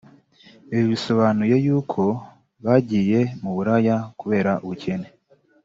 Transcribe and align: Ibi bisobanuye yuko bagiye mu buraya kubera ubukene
Ibi 0.71 0.85
bisobanuye 0.91 1.55
yuko 1.65 2.01
bagiye 2.65 3.19
mu 3.41 3.51
buraya 3.55 3.95
kubera 4.19 4.51
ubukene 4.63 5.07